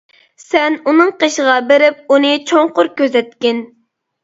سەن 0.43 0.77
ئۇنىڭ 0.91 1.11
قېشىغا 1.25 1.59
بېرىپ، 1.73 2.11
ئۇنى 2.17 2.33
چوڭقۇر 2.55 2.93
كۆزەتكىن. 3.03 3.65